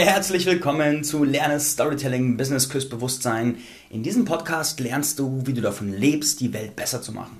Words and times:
Herzlich 0.00 0.46
willkommen 0.46 1.02
zu 1.02 1.24
Lerne 1.24 1.58
Storytelling 1.58 2.36
Business 2.36 2.68
Küss 2.68 2.88
Bewusstsein. 2.88 3.56
In 3.90 4.04
diesem 4.04 4.24
Podcast 4.24 4.78
lernst 4.78 5.18
du, 5.18 5.42
wie 5.44 5.52
du 5.52 5.60
davon 5.60 5.92
lebst, 5.92 6.38
die 6.38 6.52
Welt 6.52 6.76
besser 6.76 7.02
zu 7.02 7.10
machen. 7.10 7.36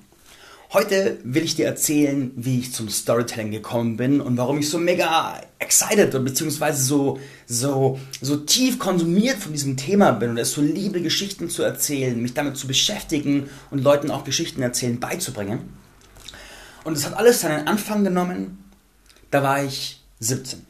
Heute 0.73 1.18
will 1.23 1.44
ich 1.44 1.55
dir 1.55 1.67
erzählen, 1.67 2.33
wie 2.34 2.58
ich 2.58 2.73
zum 2.73 2.89
Storytelling 2.89 3.52
gekommen 3.52 3.97
bin 3.97 4.21
und 4.21 4.36
warum 4.39 4.58
ich 4.58 4.68
so 4.68 4.79
mega 4.79 5.41
excited 5.60 6.13
und 6.17 6.25
beziehungsweise 6.25 6.83
so, 6.83 7.21
so, 7.47 8.00
so 8.21 8.36
tief 8.39 8.80
konsumiert 8.80 9.36
von 9.36 9.52
diesem 9.52 9.77
Thema 9.77 10.11
bin 10.11 10.30
und 10.30 10.38
es 10.38 10.50
so 10.50 10.61
liebe, 10.61 11.00
Geschichten 11.00 11.50
zu 11.50 11.62
erzählen, 11.62 12.20
mich 12.20 12.34
damit 12.34 12.56
zu 12.56 12.66
beschäftigen 12.66 13.48
und 13.70 13.84
Leuten 13.84 14.11
auch 14.11 14.25
Geschichten 14.25 14.62
erzählen 14.62 14.98
beizubringen. 14.98 15.61
Und 16.82 16.96
es 16.96 17.06
hat 17.06 17.14
alles 17.14 17.40
seinen 17.40 17.68
Anfang 17.68 18.02
genommen, 18.02 18.64
da 19.30 19.45
war 19.45 19.62
ich 19.62 20.02
17. 20.18 20.68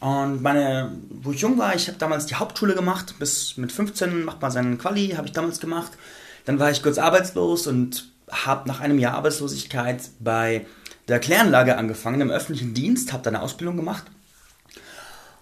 Und 0.00 0.40
meine, 0.40 0.92
wo 1.10 1.32
ich 1.32 1.40
jung 1.40 1.58
war, 1.58 1.74
ich 1.74 1.86
habe 1.88 1.98
damals 1.98 2.26
die 2.26 2.34
Hauptschule 2.34 2.74
gemacht, 2.74 3.14
bis 3.18 3.56
mit 3.58 3.70
15 3.70 4.24
macht 4.24 4.40
man 4.40 4.50
seinen 4.50 4.78
Quali, 4.78 5.10
habe 5.10 5.26
ich 5.26 5.32
damals 5.32 5.60
gemacht. 5.60 5.92
Dann 6.46 6.58
war 6.58 6.70
ich 6.70 6.82
kurz 6.82 6.96
arbeitslos 6.96 7.66
und 7.66 8.08
habe 8.30 8.66
nach 8.66 8.80
einem 8.80 8.98
Jahr 8.98 9.14
Arbeitslosigkeit 9.14 10.00
bei 10.18 10.66
der 11.08 11.18
Kläranlage 11.18 11.76
angefangen 11.76 12.20
im 12.22 12.30
öffentlichen 12.30 12.72
Dienst, 12.72 13.12
habe 13.12 13.22
da 13.22 13.30
eine 13.30 13.42
Ausbildung 13.42 13.76
gemacht. 13.76 14.04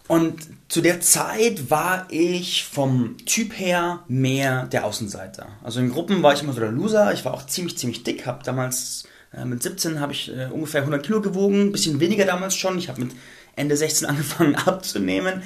Und 0.08 0.48
zu 0.68 0.80
der 0.80 1.02
Zeit 1.02 1.70
war 1.70 2.06
ich 2.08 2.64
vom 2.64 3.16
Typ 3.26 3.56
her 3.58 4.00
mehr 4.08 4.64
der 4.66 4.86
Außenseiter. 4.86 5.48
Also 5.62 5.80
in 5.80 5.92
Gruppen 5.92 6.22
war 6.22 6.32
ich 6.32 6.42
immer 6.42 6.54
so 6.54 6.60
der 6.60 6.72
Loser. 6.72 7.12
Ich 7.12 7.26
war 7.26 7.34
auch 7.34 7.46
ziemlich, 7.46 7.76
ziemlich 7.76 8.04
dick. 8.04 8.24
Habe 8.24 8.42
damals 8.42 9.04
äh, 9.34 9.44
mit 9.44 9.62
17 9.62 10.00
habe 10.00 10.12
ich 10.12 10.34
äh, 10.34 10.48
ungefähr 10.50 10.80
100 10.80 11.04
Kilo 11.04 11.20
gewogen, 11.20 11.72
bisschen 11.72 12.00
weniger 12.00 12.24
damals 12.24 12.56
schon. 12.56 12.78
Ich 12.78 12.88
habe 12.88 13.02
mit 13.02 13.12
Ende 13.58 13.76
16 13.76 14.06
angefangen 14.08 14.54
abzunehmen. 14.54 15.42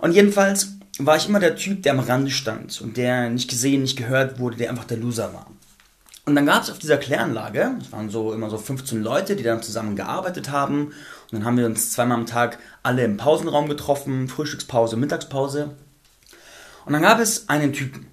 Und 0.00 0.12
jedenfalls 0.12 0.72
war 0.98 1.16
ich 1.16 1.28
immer 1.28 1.40
der 1.40 1.56
Typ, 1.56 1.82
der 1.82 1.92
am 1.92 2.00
Rande 2.00 2.30
stand 2.30 2.80
und 2.80 2.96
der 2.96 3.30
nicht 3.30 3.48
gesehen, 3.48 3.82
nicht 3.82 3.96
gehört 3.96 4.38
wurde, 4.38 4.56
der 4.56 4.70
einfach 4.70 4.84
der 4.84 4.98
Loser 4.98 5.32
war. 5.32 5.46
Und 6.26 6.36
dann 6.36 6.46
gab 6.46 6.62
es 6.62 6.70
auf 6.70 6.78
dieser 6.78 6.98
Kläranlage, 6.98 7.72
es 7.80 7.90
waren 7.92 8.10
so 8.10 8.32
immer 8.32 8.50
so 8.50 8.58
15 8.58 9.02
Leute, 9.02 9.36
die 9.36 9.42
dann 9.42 9.62
zusammen 9.62 9.96
gearbeitet 9.96 10.50
haben. 10.50 10.86
Und 10.86 10.92
dann 11.32 11.44
haben 11.44 11.56
wir 11.56 11.66
uns 11.66 11.92
zweimal 11.92 12.18
am 12.18 12.26
Tag 12.26 12.58
alle 12.82 13.04
im 13.04 13.16
Pausenraum 13.16 13.68
getroffen, 13.68 14.28
Frühstückspause, 14.28 14.96
Mittagspause. 14.96 15.74
Und 16.84 16.92
dann 16.92 17.02
gab 17.02 17.18
es 17.20 17.48
einen 17.48 17.72
Typen. 17.72 18.06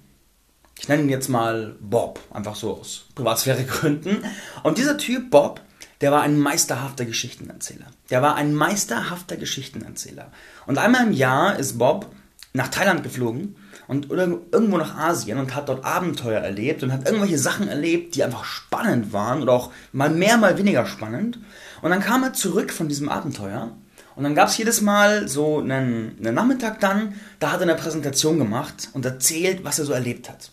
Ich 0.80 0.88
nenne 0.88 1.02
ihn 1.02 1.08
jetzt 1.08 1.28
mal 1.28 1.76
Bob, 1.80 2.20
einfach 2.32 2.56
so 2.56 2.78
aus 2.78 3.04
Privatsphäregründen. 3.14 4.24
Und 4.62 4.78
dieser 4.78 4.96
Typ, 4.96 5.30
Bob, 5.30 5.60
der 6.00 6.12
war 6.12 6.22
ein 6.22 6.38
meisterhafter 6.38 7.04
Geschichtenerzähler. 7.04 7.86
Der 8.10 8.22
war 8.22 8.36
ein 8.36 8.54
meisterhafter 8.54 9.36
Geschichtenerzähler. 9.36 10.30
Und 10.66 10.78
einmal 10.78 11.06
im 11.06 11.12
Jahr 11.12 11.58
ist 11.58 11.78
Bob 11.78 12.06
nach 12.52 12.68
Thailand 12.68 13.02
geflogen 13.02 13.56
und 13.88 14.10
oder 14.10 14.28
irgendwo 14.52 14.76
nach 14.78 14.96
Asien 14.96 15.38
und 15.38 15.54
hat 15.54 15.68
dort 15.68 15.84
Abenteuer 15.84 16.40
erlebt 16.40 16.82
und 16.82 16.92
hat 16.92 17.06
irgendwelche 17.06 17.38
Sachen 17.38 17.68
erlebt, 17.68 18.14
die 18.14 18.24
einfach 18.24 18.44
spannend 18.44 19.12
waren 19.12 19.42
oder 19.42 19.52
auch 19.52 19.72
mal 19.92 20.10
mehr, 20.10 20.36
mal 20.36 20.56
weniger 20.56 20.86
spannend. 20.86 21.38
Und 21.82 21.90
dann 21.90 22.00
kam 22.00 22.22
er 22.22 22.32
zurück 22.32 22.72
von 22.72 22.88
diesem 22.88 23.08
Abenteuer 23.08 23.72
und 24.16 24.24
dann 24.24 24.34
gab 24.34 24.48
es 24.48 24.56
jedes 24.56 24.80
Mal 24.80 25.28
so 25.28 25.58
einen, 25.58 26.16
einen 26.18 26.34
Nachmittag 26.34 26.80
dann, 26.80 27.14
da 27.38 27.52
hat 27.52 27.60
er 27.60 27.68
eine 27.68 27.76
Präsentation 27.76 28.38
gemacht 28.38 28.88
und 28.92 29.04
erzählt, 29.04 29.64
was 29.64 29.78
er 29.78 29.84
so 29.84 29.92
erlebt 29.92 30.28
hat. 30.28 30.50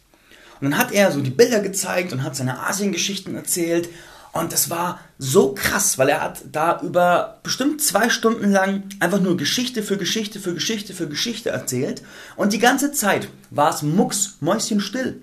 Und 0.61 0.69
dann 0.69 0.79
hat 0.79 0.91
er 0.91 1.11
so 1.11 1.21
die 1.21 1.31
Bilder 1.31 1.59
gezeigt 1.59 2.13
und 2.13 2.23
hat 2.23 2.35
seine 2.35 2.59
Asiengeschichten 2.59 3.35
erzählt 3.35 3.89
und 4.35 4.51
das 4.51 4.69
war 4.69 4.99
so 5.17 5.53
krass, 5.53 5.97
weil 5.97 6.09
er 6.09 6.21
hat 6.21 6.41
da 6.51 6.81
über 6.81 7.39
bestimmt 7.41 7.81
zwei 7.81 8.09
Stunden 8.09 8.51
lang 8.51 8.83
einfach 8.99 9.21
nur 9.21 9.37
Geschichte 9.37 9.81
für 9.81 9.95
Geschichte 9.95 10.41
für 10.41 10.53
Geschichte 10.53 10.93
für 10.93 11.07
Geschichte 11.07 11.51
erzählt. 11.51 12.01
Und 12.35 12.51
die 12.51 12.59
ganze 12.59 12.91
Zeit 12.91 13.29
war 13.49 13.73
es 13.73 13.81
mucks, 13.81 14.35
mäuschen 14.41 14.81
still 14.81 15.21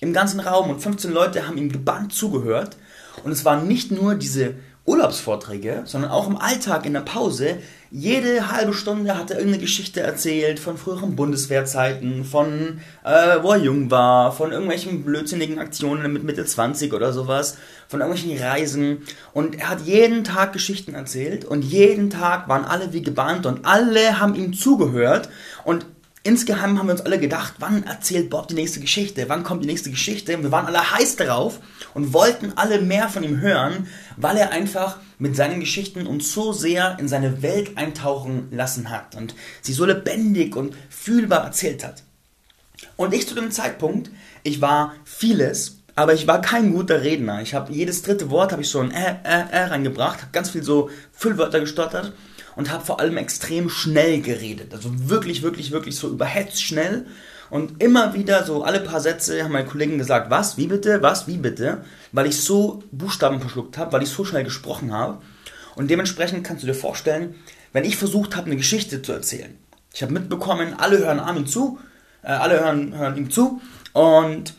im 0.00 0.12
ganzen 0.12 0.40
Raum 0.40 0.68
und 0.68 0.82
15 0.82 1.10
Leute 1.10 1.46
haben 1.46 1.56
ihm 1.56 1.72
gebannt 1.72 2.12
zugehört. 2.12 2.76
Und 3.24 3.32
es 3.32 3.46
waren 3.46 3.66
nicht 3.66 3.92
nur 3.92 4.14
diese 4.14 4.54
Urlaubsvorträge, 4.90 5.82
sondern 5.84 6.10
auch 6.10 6.26
im 6.26 6.36
Alltag 6.36 6.84
in 6.84 6.92
der 6.92 7.00
Pause. 7.00 7.58
Jede 7.92 8.52
halbe 8.52 8.72
Stunde 8.72 9.16
hat 9.16 9.30
er 9.30 9.38
irgendeine 9.38 9.62
Geschichte 9.62 10.00
erzählt 10.00 10.58
von 10.58 10.76
früheren 10.76 11.16
Bundeswehrzeiten, 11.16 12.24
von 12.24 12.80
äh, 13.04 13.38
wo 13.42 13.52
er 13.52 13.58
jung 13.58 13.90
war, 13.90 14.32
von 14.32 14.52
irgendwelchen 14.52 15.04
blödsinnigen 15.04 15.58
Aktionen 15.58 16.12
mit 16.12 16.22
Mitte 16.22 16.44
20 16.44 16.92
oder 16.92 17.12
sowas, 17.12 17.56
von 17.88 18.00
irgendwelchen 18.00 18.40
Reisen. 18.42 19.02
Und 19.32 19.56
er 19.56 19.70
hat 19.70 19.80
jeden 19.82 20.24
Tag 20.24 20.52
Geschichten 20.52 20.94
erzählt 20.94 21.44
und 21.44 21.62
jeden 21.62 22.10
Tag 22.10 22.48
waren 22.48 22.64
alle 22.64 22.92
wie 22.92 23.02
gebannt 23.02 23.46
und 23.46 23.64
alle 23.64 24.20
haben 24.20 24.34
ihm 24.34 24.52
zugehört. 24.52 25.28
Und 25.64 25.86
Insgeheim 26.22 26.78
haben 26.78 26.86
wir 26.86 26.92
uns 26.92 27.00
alle 27.00 27.18
gedacht, 27.18 27.54
wann 27.60 27.82
erzählt 27.84 28.28
Bob 28.28 28.48
die 28.48 28.54
nächste 28.54 28.78
Geschichte? 28.78 29.30
Wann 29.30 29.42
kommt 29.42 29.62
die 29.62 29.66
nächste 29.66 29.90
Geschichte? 29.90 30.36
Und 30.36 30.42
wir 30.42 30.52
waren 30.52 30.66
alle 30.66 30.90
heiß 30.90 31.16
darauf 31.16 31.60
und 31.94 32.12
wollten 32.12 32.52
alle 32.56 32.82
mehr 32.82 33.08
von 33.08 33.22
ihm 33.22 33.40
hören, 33.40 33.88
weil 34.18 34.36
er 34.36 34.50
einfach 34.50 34.98
mit 35.18 35.34
seinen 35.34 35.60
Geschichten 35.60 36.06
uns 36.06 36.32
so 36.32 36.52
sehr 36.52 36.98
in 36.98 37.08
seine 37.08 37.40
Welt 37.40 37.78
eintauchen 37.78 38.48
lassen 38.50 38.90
hat 38.90 39.16
und 39.16 39.34
sie 39.62 39.72
so 39.72 39.86
lebendig 39.86 40.56
und 40.56 40.74
fühlbar 40.90 41.42
erzählt 41.42 41.84
hat. 41.84 42.02
Und 42.96 43.14
ich 43.14 43.26
zu 43.26 43.34
dem 43.34 43.50
Zeitpunkt, 43.50 44.10
ich 44.42 44.60
war 44.60 44.94
vieles, 45.04 45.78
aber 45.94 46.12
ich 46.12 46.26
war 46.26 46.42
kein 46.42 46.72
guter 46.72 47.00
Redner. 47.00 47.40
Ich 47.40 47.54
habe 47.54 47.72
jedes 47.72 48.02
dritte 48.02 48.28
Wort 48.28 48.52
habe 48.52 48.60
ich 48.60 48.68
so 48.68 48.80
ein 48.80 48.90
äh, 48.90 49.16
äh, 49.24 49.44
äh 49.52 49.64
reingebracht, 49.64 50.20
habe 50.20 50.32
ganz 50.32 50.50
viel 50.50 50.62
so 50.62 50.90
Füllwörter 51.12 51.60
gestottert 51.60 52.12
und 52.56 52.70
habe 52.70 52.84
vor 52.84 53.00
allem 53.00 53.16
extrem 53.16 53.68
schnell 53.68 54.20
geredet. 54.20 54.74
Also 54.74 54.90
wirklich, 55.08 55.42
wirklich, 55.42 55.70
wirklich 55.70 55.96
so 55.96 56.08
überhetzt 56.08 56.62
schnell. 56.62 57.06
Und 57.50 57.82
immer 57.82 58.14
wieder 58.14 58.44
so 58.44 58.62
alle 58.62 58.80
paar 58.80 59.00
Sätze 59.00 59.42
haben 59.42 59.52
meine 59.52 59.66
Kollegen 59.66 59.98
gesagt, 59.98 60.30
was, 60.30 60.56
wie 60.56 60.68
bitte, 60.68 61.02
was, 61.02 61.26
wie 61.26 61.36
bitte, 61.36 61.84
weil 62.12 62.26
ich 62.26 62.40
so 62.40 62.84
Buchstaben 62.92 63.40
verschluckt 63.40 63.76
habe, 63.76 63.92
weil 63.92 64.02
ich 64.02 64.08
so 64.08 64.24
schnell 64.24 64.44
gesprochen 64.44 64.92
habe. 64.92 65.20
Und 65.74 65.90
dementsprechend 65.90 66.44
kannst 66.44 66.62
du 66.62 66.66
dir 66.66 66.74
vorstellen, 66.74 67.34
wenn 67.72 67.84
ich 67.84 67.96
versucht 67.96 68.36
habe, 68.36 68.46
eine 68.46 68.56
Geschichte 68.56 69.02
zu 69.02 69.12
erzählen. 69.12 69.56
Ich 69.92 70.02
habe 70.02 70.12
mitbekommen, 70.12 70.74
alle 70.78 70.98
hören 70.98 71.18
Armin 71.18 71.46
zu, 71.46 71.78
äh, 72.22 72.28
alle 72.28 72.60
hören, 72.60 72.96
hören 72.96 73.16
ihm 73.16 73.30
zu 73.30 73.60
und 73.92 74.54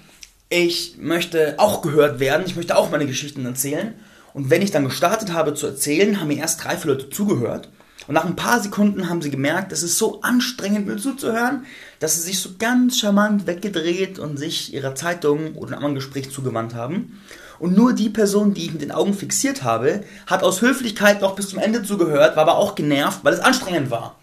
ich 0.50 0.98
möchte 0.98 1.56
auch 1.58 1.82
gehört 1.82 2.20
werden, 2.20 2.46
ich 2.46 2.58
möchte 2.58 2.76
auch 2.76 2.92
meine 2.92 3.08
Geschichten 3.08 3.46
erzählen. 3.46 3.94
Und 4.34 4.50
wenn 4.50 4.62
ich 4.62 4.72
dann 4.72 4.84
gestartet 4.84 5.32
habe 5.34 5.54
zu 5.54 5.68
erzählen, 5.68 6.20
haben 6.20 6.28
mir 6.28 6.40
erst 6.40 6.64
drei, 6.64 6.76
vier 6.76 6.92
Leute 6.92 7.10
zugehört. 7.10 7.70
Und 8.12 8.16
nach 8.16 8.26
ein 8.26 8.36
paar 8.36 8.60
Sekunden 8.60 9.08
haben 9.08 9.22
sie 9.22 9.32
gemerkt, 9.32 9.72
es 9.72 9.84
ist 9.84 9.98
so 9.98 10.20
anstrengend, 10.20 10.86
mir 10.86 10.98
zuzuhören, 10.98 11.66
dass 12.00 12.16
sie 12.16 12.22
sich 12.24 12.42
so 12.42 12.50
ganz 12.60 13.00
charmant 13.00 13.48
weggedreht 13.48 14.20
und 14.20 14.36
sich 14.36 14.74
ihrer 14.74 14.96
Zeitung 14.96 15.56
oder 15.56 15.68
einem 15.68 15.76
anderen 15.76 15.96
Gespräch 15.96 16.30
zugewandt 16.30 16.76
haben. 16.76 17.22
Und 17.58 17.78
nur 17.78 17.94
die 17.94 18.10
Person, 18.10 18.54
die 18.54 18.66
ich 18.66 18.74
mit 18.74 18.82
den 18.82 18.92
Augen 18.92 19.14
fixiert 19.14 19.64
habe, 19.64 20.04
hat 20.28 20.44
aus 20.44 20.62
Höflichkeit 20.62 21.22
noch 21.22 21.36
bis 21.36 21.48
zum 21.48 21.60
Ende 21.60 21.84
zugehört, 21.84 22.36
war 22.36 22.44
aber 22.44 22.58
auch 22.58 22.76
genervt, 22.76 23.22
weil 23.24 23.34
es 23.34 23.40
anstrengend 23.40 23.92
war. 23.92 24.18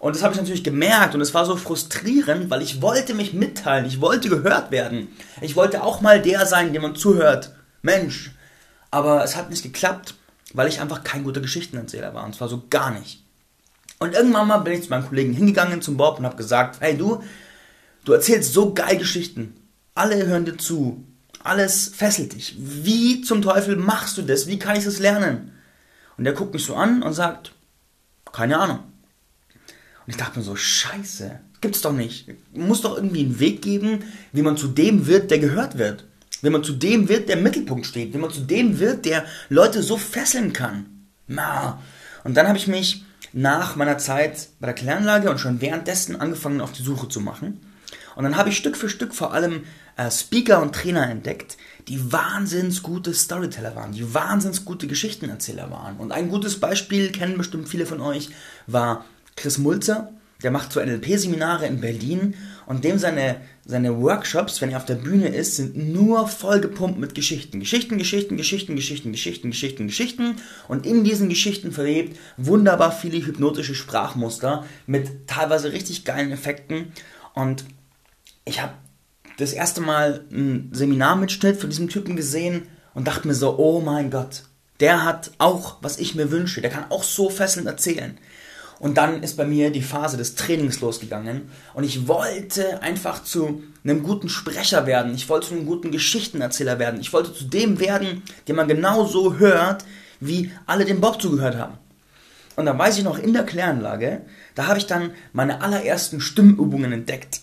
Und 0.00 0.16
das 0.16 0.24
habe 0.24 0.34
ich 0.34 0.40
natürlich 0.40 0.64
gemerkt 0.64 1.14
und 1.14 1.20
es 1.20 1.32
war 1.32 1.46
so 1.46 1.54
frustrierend, 1.54 2.50
weil 2.50 2.62
ich 2.62 2.82
wollte 2.82 3.14
mich 3.14 3.32
mitteilen, 3.32 3.86
ich 3.86 4.00
wollte 4.00 4.28
gehört 4.28 4.72
werden. 4.72 5.06
Ich 5.40 5.54
wollte 5.54 5.84
auch 5.84 6.00
mal 6.00 6.20
der 6.20 6.46
sein, 6.46 6.72
dem 6.72 6.82
man 6.82 6.96
zuhört. 6.96 7.52
Mensch. 7.80 8.32
Aber 8.90 9.22
es 9.22 9.36
hat 9.36 9.50
nicht 9.50 9.62
geklappt 9.62 10.14
weil 10.54 10.68
ich 10.68 10.80
einfach 10.80 11.04
kein 11.04 11.24
guter 11.24 11.40
Geschichtenerzähler 11.40 12.14
war. 12.14 12.24
Und 12.24 12.34
zwar 12.34 12.48
so 12.48 12.64
gar 12.70 12.90
nicht. 12.90 13.24
Und 13.98 14.14
irgendwann 14.14 14.48
mal 14.48 14.58
bin 14.58 14.72
ich 14.72 14.84
zu 14.84 14.90
meinem 14.90 15.06
Kollegen 15.06 15.32
hingegangen, 15.32 15.82
zum 15.82 15.96
Bob, 15.96 16.18
und 16.18 16.24
habe 16.24 16.36
gesagt, 16.36 16.80
hey 16.80 16.96
du, 16.96 17.22
du 18.04 18.12
erzählst 18.12 18.52
so 18.52 18.72
geil 18.72 18.96
Geschichten. 18.96 19.54
Alle 19.94 20.26
hören 20.26 20.44
dir 20.44 20.56
zu. 20.56 21.04
Alles 21.42 21.88
fesselt 21.94 22.34
dich. 22.34 22.56
Wie 22.58 23.22
zum 23.22 23.42
Teufel 23.42 23.76
machst 23.76 24.18
du 24.18 24.22
das? 24.22 24.46
Wie 24.46 24.58
kann 24.58 24.76
ich 24.76 24.84
das 24.84 24.98
lernen? 24.98 25.52
Und 26.16 26.24
der 26.24 26.34
guckt 26.34 26.52
mich 26.52 26.64
so 26.64 26.74
an 26.74 27.02
und 27.02 27.12
sagt, 27.12 27.52
keine 28.32 28.58
Ahnung. 28.58 28.78
Und 28.78 30.08
ich 30.08 30.16
dachte 30.16 30.38
mir 30.38 30.44
so, 30.44 30.56
scheiße, 30.56 31.40
gibt's 31.60 31.80
doch 31.82 31.92
nicht. 31.92 32.28
Muss 32.52 32.82
doch 32.82 32.96
irgendwie 32.96 33.24
einen 33.24 33.40
Weg 33.40 33.62
geben, 33.62 34.04
wie 34.32 34.42
man 34.42 34.56
zu 34.56 34.68
dem 34.68 35.06
wird, 35.06 35.30
der 35.30 35.38
gehört 35.38 35.78
wird 35.78 36.04
wenn 36.42 36.52
man 36.52 36.64
zu 36.64 36.72
dem 36.72 37.08
wird, 37.08 37.28
der 37.28 37.36
im 37.36 37.42
Mittelpunkt 37.42 37.86
steht, 37.86 38.12
wenn 38.12 38.20
man 38.20 38.30
zu 38.30 38.40
dem 38.40 38.78
wird, 38.78 39.04
der 39.04 39.24
Leute 39.48 39.82
so 39.82 39.96
fesseln 39.96 40.52
kann. 40.52 41.06
Na. 41.26 41.80
Und 42.24 42.36
dann 42.36 42.48
habe 42.48 42.58
ich 42.58 42.66
mich 42.66 43.04
nach 43.32 43.76
meiner 43.76 43.98
Zeit 43.98 44.48
bei 44.58 44.66
der 44.66 44.74
Kläranlage 44.74 45.30
und 45.30 45.38
schon 45.38 45.60
währenddessen 45.60 46.16
angefangen 46.16 46.60
auf 46.60 46.72
die 46.72 46.82
Suche 46.82 47.08
zu 47.08 47.20
machen. 47.20 47.60
Und 48.16 48.24
dann 48.24 48.36
habe 48.36 48.48
ich 48.48 48.56
Stück 48.56 48.76
für 48.76 48.88
Stück 48.88 49.14
vor 49.14 49.32
allem 49.32 49.64
äh, 49.96 50.10
Speaker 50.10 50.60
und 50.60 50.74
Trainer 50.74 51.08
entdeckt, 51.08 51.56
die 51.88 52.12
wahnsinns 52.12 52.82
gute 52.82 53.14
Storyteller 53.14 53.76
waren, 53.76 53.92
die 53.92 54.12
wahnsinns 54.12 54.64
gute 54.64 54.86
Geschichtenerzähler 54.86 55.70
waren. 55.70 55.96
Und 55.96 56.12
ein 56.12 56.28
gutes 56.28 56.58
Beispiel 56.58 57.12
kennen 57.12 57.38
bestimmt 57.38 57.68
viele 57.68 57.86
von 57.86 58.00
euch 58.00 58.30
war 58.66 59.04
Chris 59.36 59.58
Mulzer, 59.58 60.12
der 60.42 60.50
macht 60.50 60.72
so 60.72 60.80
NLP-Seminare 60.80 61.66
in 61.66 61.80
Berlin 61.80 62.34
und 62.66 62.84
dem 62.84 62.98
seine, 62.98 63.40
seine 63.64 64.00
Workshops, 64.00 64.60
wenn 64.60 64.70
er 64.70 64.76
auf 64.76 64.84
der 64.84 64.94
Bühne 64.94 65.28
ist, 65.28 65.56
sind 65.56 65.76
nur 65.76 66.28
vollgepumpt 66.28 66.98
mit 66.98 67.14
Geschichten. 67.14 67.60
Geschichten, 67.60 67.98
Geschichten, 67.98 68.36
Geschichten, 68.36 68.76
Geschichten, 68.76 69.12
Geschichten, 69.12 69.50
Geschichten, 69.50 69.86
Geschichten. 69.88 70.36
Und 70.68 70.86
in 70.86 71.02
diesen 71.04 71.28
Geschichten 71.28 71.72
verwebt 71.72 72.16
wunderbar 72.36 72.92
viele 72.92 73.24
hypnotische 73.24 73.74
Sprachmuster 73.74 74.64
mit 74.86 75.26
teilweise 75.26 75.72
richtig 75.72 76.04
geilen 76.04 76.30
Effekten. 76.30 76.92
Und 77.34 77.64
ich 78.44 78.62
habe 78.62 78.74
das 79.36 79.52
erste 79.52 79.80
Mal 79.80 80.24
einen 80.30 80.70
Seminarmitschnitt 80.72 81.56
von 81.56 81.70
diesem 81.70 81.88
Typen 81.88 82.14
gesehen 82.14 82.68
und 82.94 83.08
dachte 83.08 83.26
mir 83.26 83.34
so, 83.34 83.58
oh 83.58 83.80
mein 83.80 84.10
Gott, 84.10 84.44
der 84.80 85.04
hat 85.04 85.32
auch, 85.38 85.78
was 85.82 85.98
ich 85.98 86.14
mir 86.14 86.30
wünsche, 86.30 86.60
der 86.60 86.70
kann 86.70 86.90
auch 86.90 87.02
so 87.02 87.30
fesselnd 87.30 87.66
erzählen. 87.66 88.18
Und 88.80 88.96
dann 88.96 89.22
ist 89.22 89.36
bei 89.36 89.44
mir 89.44 89.70
die 89.70 89.82
Phase 89.82 90.16
des 90.16 90.34
Trainings 90.34 90.80
losgegangen 90.80 91.50
und 91.74 91.84
ich 91.84 92.08
wollte 92.08 92.82
einfach 92.82 93.22
zu 93.22 93.62
einem 93.84 94.02
guten 94.02 94.30
Sprecher 94.30 94.86
werden. 94.86 95.14
Ich 95.14 95.28
wollte 95.28 95.48
zu 95.48 95.54
einem 95.54 95.66
guten 95.66 95.90
Geschichtenerzähler 95.90 96.78
werden. 96.78 96.98
Ich 96.98 97.12
wollte 97.12 97.32
zu 97.32 97.44
dem 97.44 97.78
werden, 97.78 98.22
den 98.48 98.56
man 98.56 98.68
genau 98.68 99.04
so 99.04 99.38
hört, 99.38 99.84
wie 100.18 100.50
alle 100.66 100.86
dem 100.86 101.00
Bob 101.00 101.20
zugehört 101.20 101.56
haben. 101.56 101.74
Und 102.56 102.66
dann 102.66 102.78
weiß 102.78 102.96
ich 102.96 103.04
noch, 103.04 103.18
in 103.18 103.34
der 103.34 103.44
Kläranlage, 103.44 104.22
da 104.54 104.66
habe 104.66 104.78
ich 104.78 104.86
dann 104.86 105.12
meine 105.34 105.60
allerersten 105.62 106.20
Stimmübungen 106.20 106.92
entdeckt. 106.92 107.40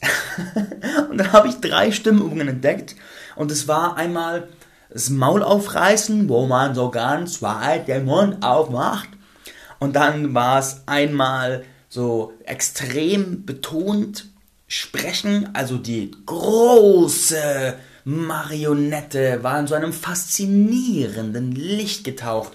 und 1.10 1.19
dann 1.19 1.33
habe 1.33 1.50
ich 1.50 1.56
drei 1.56 1.92
Stimmübungen 1.92 2.48
entdeckt. 2.48 2.95
Und 3.36 3.51
es 3.51 3.68
war 3.68 3.95
einmal 3.95 4.48
das 4.90 5.12
Maul 5.12 5.44
aufreißen, 5.44 6.30
wo 6.30 6.48
man 6.48 6.74
so 6.74 6.90
ganz 6.90 7.44
weit 7.44 7.88
den 7.88 8.06
Mund 8.06 8.44
aufmacht. 8.44 9.10
Und 9.80 9.96
dann 9.96 10.34
war 10.34 10.60
es 10.60 10.82
einmal 10.86 11.64
so 11.90 12.34
extrem 12.46 13.46
betont 13.46 14.28
sprechen, 14.68 15.50
also 15.54 15.78
die 15.78 16.12
große 16.26 17.76
Marionette 18.04 19.44
war 19.44 19.60
in 19.60 19.68
so 19.68 19.76
einem 19.76 19.94
faszinierenden 19.94 21.52
Licht 21.54 22.04
getaucht, 22.04 22.52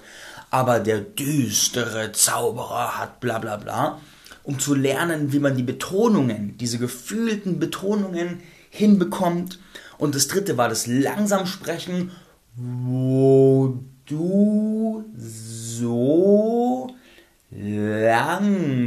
aber 0.51 0.79
der 0.79 0.99
düstere 0.99 2.11
Zauberer 2.11 2.99
hat 2.99 3.19
bla 3.19 3.39
bla 3.39 3.57
bla, 3.57 3.99
um 4.43 4.59
zu 4.59 4.75
lernen, 4.75 5.31
wie 5.31 5.39
man 5.39 5.57
die 5.57 5.63
Betonungen, 5.63 6.57
diese 6.57 6.77
gefühlten 6.77 7.59
Betonungen 7.59 8.41
hinbekommt. 8.69 9.59
Und 9.97 10.15
das 10.15 10.27
dritte 10.27 10.57
war 10.57 10.69
das 10.69 10.85
langsam 10.85 11.45
Sprechen, 11.45 12.11
wo 12.55 13.79
du 14.05 15.05
so 15.17 16.93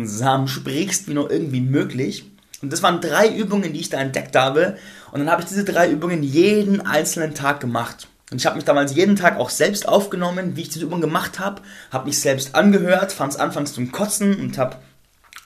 langsam 0.06 0.47
sprichst, 0.47 1.08
wie 1.08 1.14
nur 1.14 1.31
irgendwie 1.31 1.61
möglich. 1.61 2.31
Und 2.62 2.73
das 2.73 2.82
waren 2.82 3.00
drei 3.00 3.29
Übungen, 3.29 3.73
die 3.73 3.81
ich 3.81 3.91
da 3.91 3.99
entdeckt 3.99 4.37
habe. 4.37 4.76
Und 5.11 5.19
dann 5.19 5.31
habe 5.31 5.43
ich 5.43 5.49
diese 5.49 5.64
drei 5.64 5.91
Übungen 5.91 6.23
jeden 6.23 6.81
einzelnen 6.81 7.35
Tag 7.35 7.61
gemacht. 7.61 8.06
Und 8.31 8.38
ich 8.38 8.47
habe 8.47 8.56
mich 8.56 8.64
damals 8.64 8.94
jeden 8.94 9.17
Tag 9.17 9.38
auch 9.38 9.50
selbst 9.50 9.88
aufgenommen, 9.88 10.56
wie 10.56 10.62
ich 10.62 10.69
diese 10.69 10.85
Übung 10.85 11.00
gemacht 11.00 11.38
habe, 11.38 11.62
habe 11.93 12.06
mich 12.06 12.20
selbst 12.20 12.55
angehört, 12.55 13.12
fand 13.12 13.32
es 13.32 13.38
anfangs 13.38 13.73
zum 13.73 13.93
Kotzen 13.93 14.37
und 14.37 14.58
habe 14.58 14.76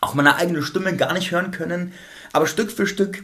auch 0.01 0.15
meine 0.15 0.37
eigene 0.37 0.63
Stimme 0.63 0.97
gar 0.97 1.13
nicht 1.13 1.31
hören 1.31 1.51
können. 1.51 1.93
Aber 2.33 2.47
Stück 2.47 2.71
für 2.71 2.87
Stück 2.87 3.23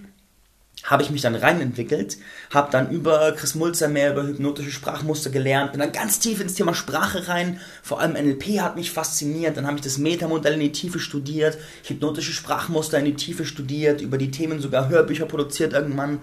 habe 0.84 1.02
ich 1.02 1.10
mich 1.10 1.22
dann 1.22 1.34
reinentwickelt, 1.34 2.18
habe 2.50 2.70
dann 2.70 2.90
über 2.90 3.32
Chris 3.32 3.54
Mulzer 3.54 3.88
mehr 3.88 4.12
über 4.12 4.24
hypnotische 4.24 4.70
Sprachmuster 4.70 5.30
gelernt, 5.30 5.72
bin 5.72 5.80
dann 5.80 5.92
ganz 5.92 6.20
tief 6.20 6.40
ins 6.40 6.54
Thema 6.54 6.74
Sprache 6.74 7.28
rein, 7.28 7.60
vor 7.82 8.00
allem 8.00 8.12
NLP 8.12 8.60
hat 8.60 8.76
mich 8.76 8.92
fasziniert, 8.92 9.56
dann 9.56 9.66
habe 9.66 9.76
ich 9.76 9.82
das 9.82 9.98
Metamodell 9.98 10.54
in 10.54 10.60
die 10.60 10.72
Tiefe 10.72 10.98
studiert, 10.98 11.58
hypnotische 11.84 12.32
Sprachmuster 12.32 12.98
in 12.98 13.06
die 13.06 13.14
Tiefe 13.14 13.44
studiert, 13.44 14.00
über 14.00 14.18
die 14.18 14.30
Themen 14.30 14.60
sogar 14.60 14.88
Hörbücher 14.88 15.26
produziert 15.26 15.72
irgendwann 15.72 16.20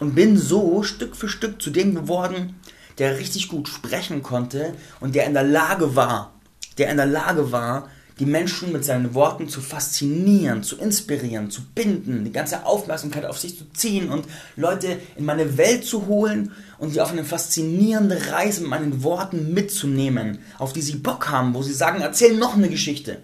und 0.00 0.14
bin 0.14 0.38
so 0.38 0.82
Stück 0.82 1.14
für 1.14 1.28
Stück 1.28 1.60
zu 1.60 1.70
dem 1.70 1.94
geworden, 1.94 2.54
der 2.98 3.18
richtig 3.18 3.48
gut 3.48 3.68
sprechen 3.68 4.22
konnte 4.22 4.74
und 5.00 5.14
der 5.14 5.26
in 5.26 5.34
der 5.34 5.44
Lage 5.44 5.96
war, 5.96 6.32
der 6.78 6.90
in 6.90 6.96
der 6.96 7.06
Lage 7.06 7.52
war, 7.52 7.90
die 8.18 8.26
Menschen 8.26 8.72
mit 8.72 8.84
seinen 8.84 9.14
Worten 9.14 9.48
zu 9.48 9.60
faszinieren, 9.60 10.62
zu 10.62 10.76
inspirieren, 10.76 11.50
zu 11.50 11.62
binden, 11.74 12.24
die 12.24 12.32
ganze 12.32 12.66
Aufmerksamkeit 12.66 13.24
auf 13.24 13.38
sich 13.38 13.56
zu 13.56 13.64
ziehen 13.72 14.10
und 14.10 14.26
Leute 14.56 14.98
in 15.16 15.24
meine 15.24 15.56
Welt 15.56 15.84
zu 15.84 16.06
holen 16.06 16.52
und 16.78 16.90
sie 16.90 17.00
auf 17.00 17.12
eine 17.12 17.24
faszinierende 17.24 18.32
Reise 18.32 18.62
mit 18.62 18.70
meinen 18.70 19.02
Worten 19.04 19.54
mitzunehmen, 19.54 20.38
auf 20.58 20.72
die 20.72 20.82
sie 20.82 20.96
Bock 20.96 21.28
haben, 21.28 21.54
wo 21.54 21.62
sie 21.62 21.72
sagen, 21.72 22.00
erzähl 22.00 22.36
noch 22.36 22.56
eine 22.56 22.68
Geschichte. 22.68 23.18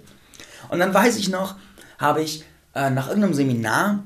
Und 0.68 0.78
dann 0.78 0.94
weiß 0.94 1.16
ich 1.16 1.28
noch, 1.28 1.56
habe 1.98 2.22
ich 2.22 2.44
äh, 2.74 2.90
nach 2.90 3.08
irgendeinem 3.08 3.34
Seminar 3.34 4.04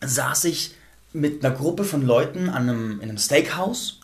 saß 0.00 0.44
ich 0.44 0.74
mit 1.12 1.44
einer 1.44 1.54
Gruppe 1.54 1.84
von 1.84 2.02
Leuten 2.02 2.48
an 2.48 2.68
einem, 2.68 3.00
in 3.00 3.08
einem 3.08 3.18
Steakhouse 3.18 4.00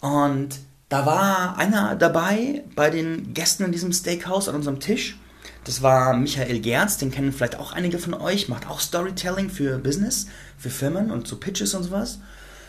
und 0.00 0.58
da 0.90 1.04
war 1.04 1.58
einer 1.58 1.96
dabei 1.96 2.64
bei 2.74 2.90
den 2.90 3.34
Gästen 3.34 3.64
in 3.64 3.72
diesem 3.72 3.92
Steakhouse 3.92 4.48
an 4.48 4.54
unserem 4.54 4.80
Tisch 4.80 5.18
das 5.64 5.82
war 5.82 6.16
Michael 6.16 6.60
Gerz, 6.60 6.96
den 6.96 7.10
kennen 7.10 7.32
vielleicht 7.32 7.58
auch 7.58 7.72
einige 7.72 7.98
von 7.98 8.14
euch, 8.14 8.48
macht 8.48 8.68
auch 8.68 8.80
Storytelling 8.80 9.50
für 9.50 9.78
Business, 9.78 10.26
für 10.56 10.70
Firmen 10.70 11.10
und 11.10 11.28
so 11.28 11.36
Pitches 11.36 11.74
und 11.74 11.84
sowas. 11.84 12.20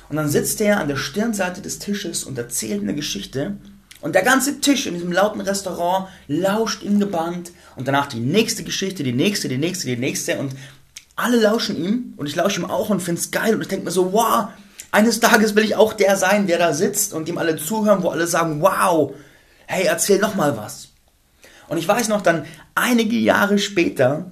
Und 0.09 0.17
dann 0.17 0.29
sitzt 0.29 0.59
er 0.59 0.79
an 0.79 0.87
der 0.87 0.95
Stirnseite 0.95 1.61
des 1.61 1.79
Tisches 1.79 2.23
und 2.23 2.37
erzählt 2.37 2.81
eine 2.81 2.95
Geschichte. 2.95 3.57
Und 4.01 4.15
der 4.15 4.23
ganze 4.23 4.59
Tisch 4.59 4.87
in 4.87 4.95
diesem 4.95 5.11
lauten 5.11 5.41
Restaurant 5.41 6.07
lauscht 6.27 6.83
ihm 6.83 6.99
gebannt. 6.99 7.51
Und 7.75 7.87
danach 7.87 8.07
die 8.07 8.19
nächste 8.19 8.63
Geschichte, 8.63 9.03
die 9.03 9.13
nächste, 9.13 9.49
die 9.49 9.57
nächste, 9.57 9.87
die 9.87 9.97
nächste. 9.97 10.39
Und 10.39 10.53
alle 11.15 11.39
lauschen 11.39 11.77
ihm. 11.77 12.13
Und 12.17 12.27
ich 12.27 12.35
lausche 12.35 12.61
ihm 12.61 12.65
auch 12.65 12.89
und 12.89 13.01
finde 13.01 13.21
es 13.21 13.29
geil. 13.29 13.53
Und 13.53 13.61
ich 13.61 13.67
denke 13.67 13.85
mir 13.85 13.91
so, 13.91 14.13
wow, 14.13 14.47
eines 14.91 15.19
Tages 15.19 15.55
will 15.55 15.63
ich 15.63 15.75
auch 15.75 15.93
der 15.93 16.15
sein, 16.15 16.47
der 16.47 16.57
da 16.57 16.73
sitzt 16.73 17.13
und 17.13 17.29
ihm 17.29 17.37
alle 17.37 17.57
zuhören, 17.57 18.01
wo 18.01 18.09
alle 18.09 18.25
sagen, 18.25 18.61
wow, 18.61 19.13
hey, 19.67 19.85
erzähl 19.85 20.19
noch 20.19 20.33
mal 20.33 20.57
was. 20.57 20.87
Und 21.67 21.77
ich 21.77 21.87
weiß 21.87 22.07
noch, 22.07 22.21
dann 22.21 22.45
einige 22.79 23.17
Jahre 23.17 23.59
später 23.59 24.29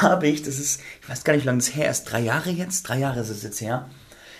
habe 0.00 0.28
ich, 0.28 0.42
das 0.42 0.58
ist, 0.58 0.80
ich 1.02 1.08
weiß 1.08 1.24
gar 1.24 1.34
nicht, 1.34 1.42
wie 1.42 1.46
lange 1.46 1.58
das 1.58 1.74
her 1.74 1.90
ist, 1.90 2.04
drei 2.04 2.20
Jahre 2.20 2.50
jetzt, 2.50 2.82
drei 2.82 2.98
Jahre 2.98 3.20
ist 3.20 3.30
es 3.30 3.42
jetzt 3.42 3.60
her, 3.60 3.88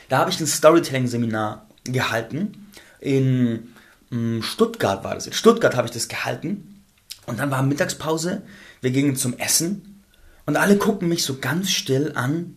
da 0.08 0.18
habe 0.18 0.30
ich 0.30 0.40
ein 0.40 0.46
Storytelling-Seminar 0.46 1.66
gehalten. 1.84 2.66
In 3.00 3.72
hm, 4.10 4.42
Stuttgart 4.42 5.04
war 5.04 5.14
das. 5.14 5.26
In 5.26 5.32
Stuttgart 5.32 5.76
habe 5.76 5.86
ich 5.86 5.92
das 5.92 6.08
gehalten. 6.08 6.84
Und 7.26 7.38
dann 7.38 7.50
war 7.50 7.62
Mittagspause, 7.62 8.42
wir 8.80 8.90
gingen 8.90 9.14
zum 9.14 9.38
Essen 9.38 10.04
und 10.46 10.56
alle 10.56 10.76
gucken 10.76 11.08
mich 11.08 11.22
so 11.22 11.38
ganz 11.38 11.70
still 11.70 12.12
an. 12.16 12.56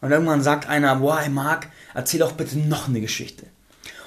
Und 0.00 0.10
irgendwann 0.10 0.42
sagt 0.42 0.68
einer, 0.68 0.96
boah, 0.96 1.20
hey 1.20 1.28
Marc, 1.28 1.68
erzähl 1.94 2.20
doch 2.20 2.32
bitte 2.32 2.58
noch 2.58 2.88
eine 2.88 3.00
Geschichte. 3.00 3.46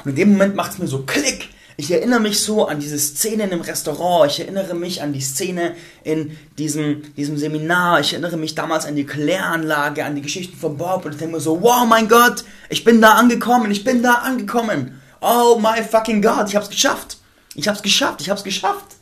Und 0.04 0.12
in 0.12 0.16
dem 0.16 0.32
Moment 0.34 0.56
macht 0.56 0.74
es 0.74 0.78
mir 0.78 0.88
so 0.88 1.04
Klick 1.04 1.50
ich 1.82 1.90
erinnere 1.90 2.20
mich 2.20 2.42
so 2.42 2.68
an 2.68 2.80
diese 2.80 3.00
Szene 3.00 3.46
im 3.46 3.62
Restaurant, 3.62 4.32
ich 4.32 4.40
erinnere 4.40 4.76
mich 4.76 5.02
an 5.02 5.14
die 5.14 5.20
Szene 5.20 5.76
in 6.04 6.38
diesem, 6.60 7.12
diesem 7.16 7.38
Seminar, 7.38 8.00
ich 8.00 8.14
erinnere 8.14 8.38
mich 8.38 8.54
damals 8.54 8.86
an 8.86 8.96
die 8.96 9.08
Kläranlage, 9.08 10.06
an 10.06 10.14
die 10.14 10.22
Geschichten 10.22 10.56
von 10.56 10.78
Bob 10.78 11.06
und 11.06 11.14
ich 11.14 11.18
denke 11.18 11.38
mir 11.38 11.42
so, 11.42 11.60
wow, 11.64 11.88
mein 11.88 12.08
Gott, 12.08 12.44
ich 12.70 12.84
bin 12.84 13.02
da 13.02 13.14
angekommen, 13.14 13.72
ich 13.72 13.84
bin 13.84 14.04
da 14.04 14.14
angekommen. 14.14 15.02
Oh 15.22 15.60
my 15.60 15.82
fucking 15.82 16.22
God, 16.22 16.50
ich 16.50 16.56
hab's 16.56 16.70
geschafft. 16.70 17.18
Ich 17.56 17.68
hab's 17.68 17.82
geschafft, 17.82 18.22
ich 18.22 18.30
hab's 18.30 18.44
geschafft. 18.44 18.98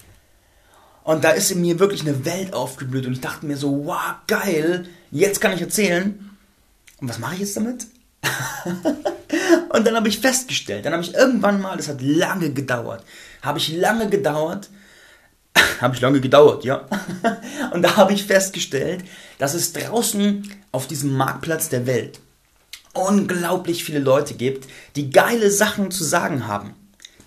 Und 1.04 1.26
da 1.26 1.32
ist 1.32 1.52
in 1.52 1.60
mir 1.60 1.80
wirklich 1.80 2.02
eine 2.02 2.24
Welt 2.24 2.54
aufgeblüht 2.54 3.06
und 3.06 3.12
ich 3.12 3.22
dachte 3.22 3.46
mir 3.46 3.58
so, 3.58 3.88
wow, 3.88 4.16
geil, 4.28 4.88
jetzt 5.12 5.42
kann 5.42 5.52
ich 5.52 5.60
erzählen. 5.60 6.30
Und 7.02 7.10
was 7.10 7.20
mache 7.20 7.34
ich 7.34 7.42
jetzt 7.42 7.58
damit? 7.58 7.88
und 9.70 9.86
dann 9.86 9.96
habe 9.96 10.08
ich 10.08 10.20
festgestellt, 10.20 10.86
dann 10.86 10.94
habe 10.94 11.04
ich 11.04 11.14
irgendwann 11.14 11.62
mal, 11.62 11.78
das 11.78 11.88
hat 11.88 12.02
lange 12.02 12.52
gedauert, 12.52 13.04
habe 13.42 13.60
ich 13.60 13.74
lange 13.76 14.10
gedauert, 14.10 14.70
habe 15.82 15.96
ich 15.96 16.02
lange 16.02 16.22
gedauert, 16.22 16.64
ja. 16.64 16.88
und 17.74 17.82
da 17.82 17.98
habe 17.98 18.14
ich 18.14 18.26
festgestellt, 18.26 19.04
dass 19.38 19.54
es 19.54 19.74
draußen 19.74 20.52
auf 20.72 20.88
diesem 20.88 21.16
Marktplatz 21.16 21.70
der 21.70 21.86
Welt 21.86 22.20
unglaublich 22.94 23.84
viele 23.84 24.00
Leute 24.00 24.34
gibt, 24.34 24.68
die 24.96 25.10
geile 25.10 25.52
Sachen 25.52 25.92
zu 25.92 26.04
sagen 26.04 26.48
haben, 26.48 26.74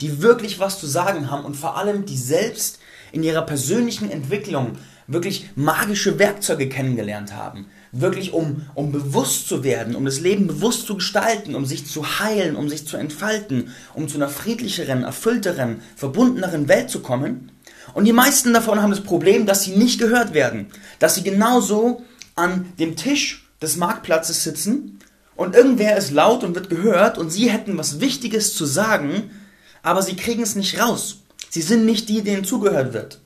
die 0.01 0.23
wirklich 0.23 0.59
was 0.59 0.79
zu 0.79 0.87
sagen 0.87 1.31
haben 1.31 1.45
und 1.45 1.57
vor 1.57 1.77
allem 1.77 2.05
die 2.05 2.17
selbst 2.17 2.79
in 3.13 3.23
ihrer 3.23 3.43
persönlichen 3.43 4.11
Entwicklung 4.11 4.79
wirklich 5.07 5.51
magische 5.55 6.19
Werkzeuge 6.19 6.69
kennengelernt 6.69 7.35
haben. 7.35 7.67
Wirklich 7.93 8.33
um, 8.33 8.63
um 8.75 8.91
bewusst 8.91 9.49
zu 9.49 9.63
werden, 9.65 9.95
um 9.95 10.07
das 10.07 10.21
Leben 10.21 10.47
bewusst 10.47 10.87
zu 10.87 10.97
gestalten, 10.97 11.55
um 11.55 11.67
sich 11.67 11.87
zu 11.87 12.21
heilen, 12.21 12.57
um 12.57 12.69
sich 12.69 12.87
zu 12.87 12.97
entfalten, 12.97 13.71
um 13.93 14.09
zu 14.09 14.17
einer 14.17 14.31
friedlicheren, 14.31 15.05
erfüllteren, 15.05 15.83
verbundeneren 15.95 16.69
Welt 16.69 16.89
zu 16.89 17.01
kommen. 17.01 17.53
Und 17.93 18.07
die 18.07 18.15
meisten 18.15 18.55
davon 18.55 18.81
haben 18.81 18.91
das 18.91 19.03
Problem, 19.03 19.45
dass 19.45 19.65
sie 19.65 19.77
nicht 19.77 20.01
gehört 20.01 20.33
werden. 20.33 20.69
Dass 21.01 21.17
sie 21.17 21.23
genauso 21.23 22.03
an 22.35 22.73
dem 22.79 22.97
Tisch 22.97 23.51
des 23.61 23.77
Marktplatzes 23.77 24.43
sitzen 24.43 24.99
und 25.37 25.55
irgendwer 25.55 25.97
ist 25.97 26.11
laut 26.11 26.45
und 26.45 26.55
wird 26.55 26.71
gehört 26.71 27.19
und 27.19 27.31
sie 27.31 27.51
hätten 27.51 27.79
was 27.79 28.01
Wichtiges 28.01 28.55
zu 28.55 28.65
sagen, 28.65 29.31
aber 29.83 30.03
sie 30.03 30.17
kriegen 30.17 30.43
es 30.43 30.57
nicht 30.57 30.81
raus. 30.81 31.19
Sie 31.51 31.63
sind 31.63 31.85
nicht 31.85 32.09
die, 32.09 32.23
denen 32.23 32.45
zugehört 32.45 32.95
wird. 32.95 33.21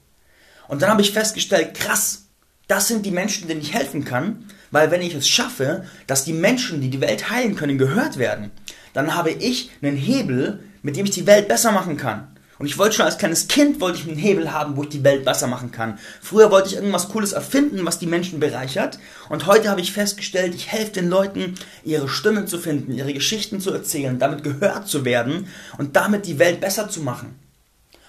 Und 0.69 0.83
dann 0.83 0.91
habe 0.91 1.03
ich 1.03 1.13
festgestellt, 1.13 1.75
krass, 1.75 2.26
Das 2.69 2.89
sind 2.89 3.07
die 3.07 3.13
Menschen, 3.13 3.47
denen 3.47 3.61
ich 3.61 3.75
helfen 3.75 4.05
kann, 4.05 4.45
weil 4.73 4.91
wenn 4.91 5.01
ich 5.01 5.15
es 5.15 5.29
schaffe, 5.29 5.85
dass 6.09 6.25
die 6.25 6.33
Menschen, 6.33 6.81
die 6.81 6.91
die 6.91 7.01
Welt 7.01 7.31
heilen 7.31 7.55
können, 7.55 7.79
gehört 7.79 8.19
werden, 8.19 8.51
dann 8.93 9.15
habe 9.15 9.31
ich 9.31 9.71
einen 9.83 9.97
Hebel, 9.97 10.65
mit 10.83 10.97
dem 10.97 11.07
ich 11.07 11.13
die 11.13 11.27
Welt 11.27 11.47
besser 11.47 11.71
machen 11.71 11.97
kann. 11.97 12.29
Und 12.59 12.67
ich 12.67 12.79
wollte 12.79 12.97
schon 12.97 13.05
als 13.05 13.19
kleines 13.19 13.49
Kind 13.49 13.81
wollte 13.81 13.99
ich 13.99 14.09
einen 14.09 14.17
Hebel 14.17 14.53
haben, 14.53 14.77
wo 14.77 14.83
ich 14.83 14.89
die 14.89 15.05
Welt 15.05 15.25
besser 15.25 15.47
machen 15.47 15.71
kann. 15.71 15.99
Früher 16.21 16.51
wollte 16.51 16.71
ich 16.71 16.77
irgendwas 16.77 17.11
Cooles 17.11 17.33
erfinden, 17.33 17.85
was 17.85 17.99
die 17.99 18.07
Menschen 18.07 18.41
bereichert. 18.41 18.99
Und 19.29 19.47
heute 19.47 19.69
habe 19.69 19.81
ich 19.81 19.93
festgestellt, 19.93 20.55
ich 20.55 20.73
helfe 20.73 20.93
den 20.93 21.09
Leuten, 21.09 21.55
ihre 21.85 22.09
Stimme 22.09 22.47
zu 22.47 22.59
finden, 22.59 22.93
ihre 22.93 23.13
Geschichten 23.13 23.61
zu 23.61 23.73
erzählen, 23.73 24.19
damit 24.19 24.43
gehört 24.43 24.89
zu 24.89 25.05
werden 25.05 25.49
und 25.79 25.97
damit 25.97 26.27
die 26.27 26.39
Welt 26.39 26.61
besser 26.61 26.89
zu 26.89 27.03
machen. 27.03 27.46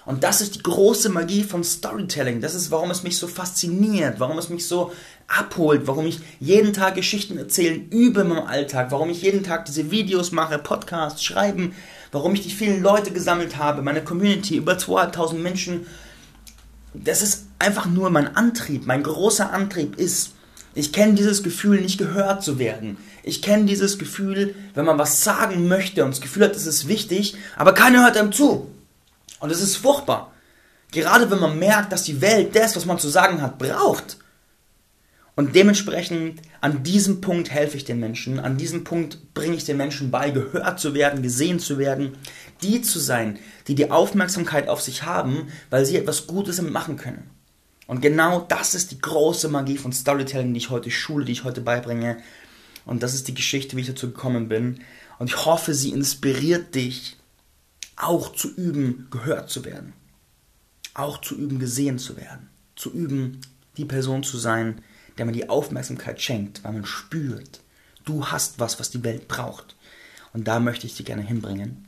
Und 0.08 0.24
das 0.24 0.40
ist 0.40 0.54
die 0.54 0.62
große 0.62 1.10
Magie 1.10 1.42
von 1.44 1.62
Storytelling. 1.62 2.40
Das 2.40 2.54
ist, 2.54 2.70
warum 2.70 2.90
es 2.90 3.02
mich 3.02 3.18
so 3.18 3.26
fasziniert, 3.26 4.18
warum 4.20 4.38
es 4.38 4.48
mich 4.48 4.66
so 4.66 4.90
abholt, 5.26 5.82
warum 5.84 6.06
ich 6.06 6.20
jeden 6.40 6.72
Tag 6.72 6.94
Geschichten 6.94 7.36
erzählen 7.36 7.90
übe 7.90 8.22
in 8.22 8.32
Alltag, 8.32 8.90
warum 8.90 9.10
ich 9.10 9.20
jeden 9.20 9.42
Tag 9.42 9.66
diese 9.66 9.90
Videos 9.90 10.32
mache, 10.32 10.56
Podcasts, 10.56 11.22
schreiben, 11.22 11.74
warum 12.10 12.32
ich 12.32 12.40
die 12.40 12.48
vielen 12.50 12.82
Leute 12.82 13.10
gesammelt 13.10 13.58
habe, 13.58 13.82
meine 13.82 14.02
Community, 14.02 14.56
über 14.56 14.78
200.000 14.78 15.34
Menschen. 15.34 15.86
Das 16.94 17.20
ist 17.20 17.44
einfach 17.58 17.84
nur 17.84 18.08
mein 18.08 18.34
Antrieb. 18.34 18.86
Mein 18.86 19.02
großer 19.02 19.52
Antrieb 19.52 19.98
ist, 19.98 20.30
ich 20.74 20.94
kenne 20.94 21.16
dieses 21.16 21.42
Gefühl, 21.42 21.82
nicht 21.82 21.98
gehört 21.98 22.42
zu 22.42 22.58
werden. 22.58 22.96
Ich 23.24 23.42
kenne 23.42 23.66
dieses 23.66 23.98
Gefühl, 23.98 24.54
wenn 24.72 24.86
man 24.86 24.96
was 24.96 25.22
sagen 25.22 25.68
möchte 25.68 26.02
und 26.02 26.12
das 26.12 26.22
Gefühl 26.22 26.44
hat, 26.44 26.56
es 26.56 26.64
ist 26.64 26.88
wichtig, 26.88 27.36
aber 27.56 27.74
keiner 27.74 28.04
hört 28.04 28.16
einem 28.16 28.32
zu. 28.32 28.70
Und 29.40 29.50
es 29.50 29.60
ist 29.60 29.76
furchtbar. 29.76 30.32
Gerade 30.90 31.30
wenn 31.30 31.40
man 31.40 31.58
merkt, 31.58 31.92
dass 31.92 32.04
die 32.04 32.20
Welt 32.20 32.56
das, 32.56 32.76
was 32.76 32.86
man 32.86 32.98
zu 32.98 33.08
sagen 33.08 33.42
hat, 33.42 33.58
braucht. 33.58 34.18
Und 35.36 35.54
dementsprechend 35.54 36.40
an 36.60 36.82
diesem 36.82 37.20
Punkt 37.20 37.50
helfe 37.50 37.76
ich 37.76 37.84
den 37.84 38.00
Menschen, 38.00 38.40
an 38.40 38.56
diesem 38.56 38.82
Punkt 38.82 39.34
bringe 39.34 39.54
ich 39.54 39.64
den 39.64 39.76
Menschen 39.76 40.10
bei, 40.10 40.30
gehört 40.30 40.80
zu 40.80 40.94
werden, 40.94 41.22
gesehen 41.22 41.60
zu 41.60 41.78
werden, 41.78 42.16
die 42.62 42.82
zu 42.82 42.98
sein, 42.98 43.38
die 43.68 43.76
die 43.76 43.92
Aufmerksamkeit 43.92 44.68
auf 44.68 44.80
sich 44.80 45.04
haben, 45.04 45.46
weil 45.70 45.86
sie 45.86 45.96
etwas 45.96 46.26
Gutes 46.26 46.56
damit 46.56 46.72
machen 46.72 46.96
können. 46.96 47.30
Und 47.86 48.02
genau 48.02 48.40
das 48.40 48.74
ist 48.74 48.90
die 48.90 48.98
große 48.98 49.48
Magie 49.48 49.78
von 49.78 49.92
Storytelling, 49.92 50.52
die 50.52 50.58
ich 50.58 50.70
heute 50.70 50.90
schule, 50.90 51.24
die 51.24 51.32
ich 51.32 51.44
heute 51.44 51.60
beibringe. 51.60 52.16
Und 52.84 53.04
das 53.04 53.14
ist 53.14 53.28
die 53.28 53.34
Geschichte, 53.34 53.76
wie 53.76 53.82
ich 53.82 53.86
dazu 53.86 54.08
gekommen 54.08 54.48
bin. 54.48 54.80
Und 55.20 55.28
ich 55.28 55.44
hoffe, 55.46 55.72
sie 55.72 55.90
inspiriert 55.90 56.74
dich, 56.74 57.17
auch 57.98 58.34
zu 58.34 58.54
üben, 58.54 59.08
gehört 59.10 59.50
zu 59.50 59.64
werden. 59.64 59.92
Auch 60.94 61.20
zu 61.20 61.36
üben, 61.36 61.58
gesehen 61.58 61.98
zu 61.98 62.16
werden. 62.16 62.48
Zu 62.76 62.92
üben, 62.92 63.40
die 63.76 63.84
Person 63.84 64.22
zu 64.22 64.38
sein, 64.38 64.82
der 65.16 65.24
man 65.24 65.34
die 65.34 65.48
Aufmerksamkeit 65.48 66.20
schenkt, 66.20 66.64
weil 66.64 66.72
man 66.72 66.86
spürt, 66.86 67.60
du 68.04 68.26
hast 68.26 68.58
was, 68.58 68.80
was 68.80 68.90
die 68.90 69.04
Welt 69.04 69.28
braucht. 69.28 69.76
Und 70.32 70.48
da 70.48 70.60
möchte 70.60 70.86
ich 70.86 70.96
dich 70.96 71.06
gerne 71.06 71.22
hinbringen. 71.22 71.86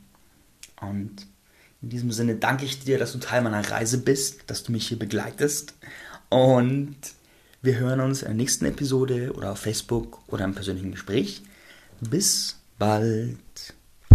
Und 0.79 1.27
in 1.81 1.89
diesem 1.89 2.11
Sinne 2.11 2.35
danke 2.35 2.65
ich 2.65 2.83
dir, 2.83 2.97
dass 2.97 3.13
du 3.13 3.19
Teil 3.19 3.41
meiner 3.41 3.69
Reise 3.69 3.97
bist, 3.97 4.43
dass 4.47 4.63
du 4.63 4.71
mich 4.71 4.87
hier 4.87 4.99
begleitest. 4.99 5.73
Und 6.29 6.95
wir 7.61 7.77
hören 7.77 7.99
uns 7.99 8.21
in 8.21 8.29
der 8.29 8.35
nächsten 8.35 8.65
Episode 8.65 9.33
oder 9.33 9.51
auf 9.51 9.59
Facebook 9.59 10.19
oder 10.27 10.45
im 10.45 10.55
persönlichen 10.55 10.91
Gespräch. 10.91 11.41
Bis 12.01 12.57
bald. 12.77 13.39